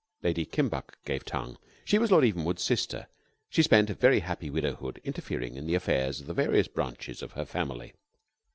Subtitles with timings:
[0.23, 1.59] Lady Kimbuck gave tongue.
[1.85, 3.05] She was Lord Evenwood's sister.
[3.51, 7.33] She spent a very happy widowhood interfering in the affairs of the various branches of
[7.33, 7.93] her family.